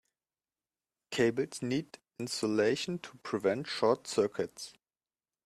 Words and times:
Cables 1.11 1.61
need 1.61 1.99
insulation 2.17 2.97
to 2.97 3.17
prevent 3.19 3.67
short 3.67 4.07
circuits. 4.07 4.73